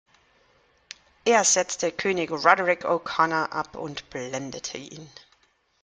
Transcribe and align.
Er 1.25 1.43
setzte 1.43 1.91
König 1.91 2.31
"Roderick 2.31 2.85
O’Connor" 2.85 3.51
ab 3.53 3.75
und 3.75 4.09
blendete 4.09 4.79
ihn. 4.79 5.07